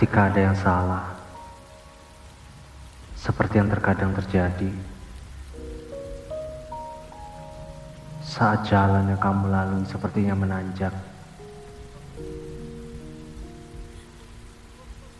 Ketika 0.00 0.32
ada 0.32 0.40
yang 0.40 0.56
salah, 0.56 1.12
seperti 3.20 3.60
yang 3.60 3.68
terkadang 3.68 4.16
terjadi, 4.16 4.72
saat 8.24 8.64
jalan 8.64 9.12
yang 9.12 9.20
kamu 9.20 9.52
lalui 9.52 9.84
sepertinya 9.84 10.32
menanjak, 10.32 10.96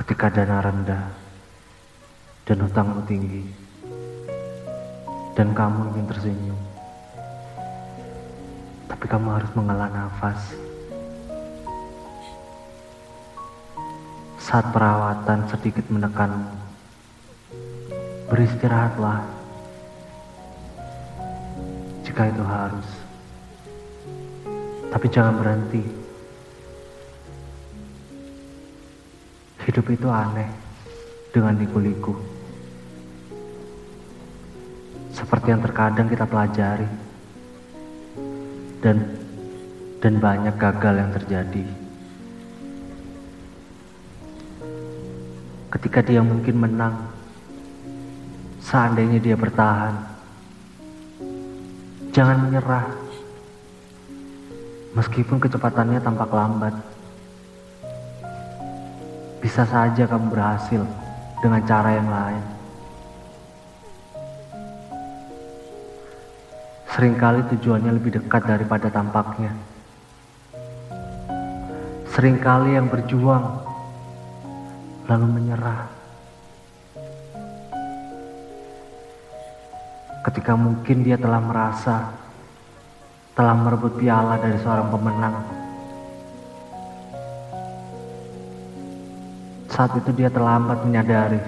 ketika 0.00 0.40
dana 0.40 0.64
rendah 0.64 1.04
dan 2.48 2.56
hutangmu 2.64 3.04
tinggi, 3.04 3.44
dan 5.36 5.52
kamu 5.52 5.92
ingin 5.92 6.06
tersenyum, 6.08 6.60
tapi 8.88 9.04
kamu 9.04 9.36
harus 9.36 9.52
mengalah 9.52 9.92
nafas. 9.92 10.71
Saat 14.42 14.74
perawatan 14.74 15.46
sedikit 15.46 15.86
menekanmu, 15.86 16.50
beristirahatlah 18.26 19.22
jika 22.02 22.26
itu 22.26 22.42
harus. 22.42 22.88
Tapi 24.90 25.06
jangan 25.14 25.38
berhenti. 25.38 25.82
Hidup 29.62 29.86
itu 29.94 30.10
aneh 30.10 30.50
dengan 31.30 31.54
liku-liku. 31.62 32.18
Seperti 35.14 35.54
yang 35.54 35.62
terkadang 35.62 36.10
kita 36.10 36.26
pelajari. 36.26 36.90
Dan 38.82 39.06
dan 40.02 40.18
banyak 40.18 40.58
gagal 40.58 40.94
yang 40.98 41.10
terjadi. 41.14 41.81
Ketika 45.72 46.04
dia 46.04 46.20
mungkin 46.20 46.60
menang, 46.60 47.08
seandainya 48.60 49.16
dia 49.16 49.32
bertahan. 49.32 49.96
Jangan 52.12 52.44
menyerah, 52.44 52.92
meskipun 54.92 55.40
kecepatannya 55.40 56.04
tampak 56.04 56.28
lambat. 56.28 56.74
Bisa 59.40 59.64
saja 59.64 60.04
kamu 60.04 60.28
berhasil 60.28 60.84
dengan 61.40 61.64
cara 61.64 61.90
yang 61.96 62.08
lain. 62.12 62.44
Seringkali 66.92 67.48
tujuannya 67.56 67.96
lebih 67.96 68.20
dekat 68.20 68.44
daripada 68.44 68.92
tampaknya. 68.92 69.56
Seringkali 72.12 72.76
yang 72.76 72.92
berjuang 72.92 73.71
lalu 75.06 75.26
menyerah. 75.26 75.90
Ketika 80.22 80.54
mungkin 80.54 81.02
dia 81.02 81.18
telah 81.18 81.42
merasa 81.42 82.14
telah 83.32 83.56
merebut 83.56 83.98
piala 83.98 84.38
dari 84.38 84.60
seorang 84.60 84.88
pemenang. 84.92 85.36
Saat 89.72 89.96
itu 89.98 90.12
dia 90.12 90.28
terlambat 90.28 90.84
menyadari. 90.84 91.40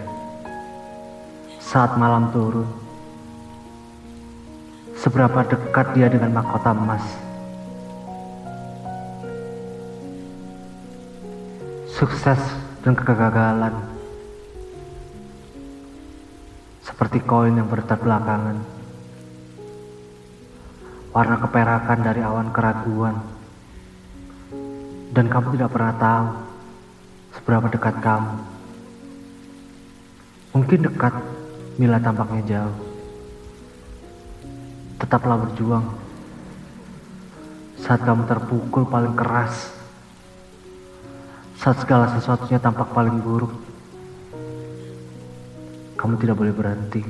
Saat 1.60 2.00
malam 2.00 2.32
turun, 2.32 2.66
seberapa 4.96 5.44
dekat 5.44 5.86
dia 5.92 6.08
dengan 6.08 6.40
mahkota 6.40 6.72
emas. 6.72 7.04
Sukses 11.92 12.63
dan 12.84 12.92
kegagalan. 12.92 13.74
Seperti 16.84 17.24
koin 17.24 17.56
yang 17.56 17.64
berdetak 17.64 18.04
belakangan. 18.04 18.60
Warna 21.16 21.36
keperakan 21.40 21.98
dari 22.04 22.20
awan 22.20 22.52
keraguan. 22.52 23.16
Dan 25.16 25.32
kamu 25.32 25.56
tidak 25.56 25.72
pernah 25.72 25.94
tahu 25.96 26.26
seberapa 27.40 27.66
dekat 27.72 27.96
kamu. 28.04 28.34
Mungkin 30.52 30.80
dekat 30.84 31.14
bila 31.80 31.96
tampaknya 31.98 32.42
jauh. 32.44 32.78
Tetaplah 35.00 35.40
berjuang. 35.40 35.86
Saat 37.80 38.04
kamu 38.04 38.28
terpukul 38.28 38.84
paling 38.86 39.16
keras 39.16 39.83
saat 41.64 41.80
segala 41.80 42.04
sesuatunya 42.12 42.60
tampak 42.60 42.92
paling 42.92 43.24
buruk, 43.24 43.56
kamu 45.96 46.20
tidak 46.20 46.36
boleh 46.36 46.52
berhenti. 46.52 47.00